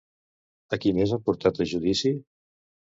[0.77, 2.17] A qui més han portat a judici?